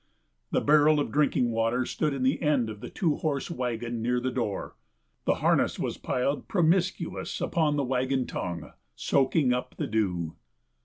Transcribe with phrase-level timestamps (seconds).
[0.49, 4.19] The barrel of drinking water stood in the end of the two horse wagon near
[4.19, 4.75] the door.
[5.25, 10.35] The harness was piled, promiscuous, upon the wagon tongue, soaking up the dew.